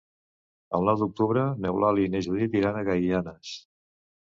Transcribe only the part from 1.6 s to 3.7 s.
n'Eulàlia i na Judit iran a Gaianes.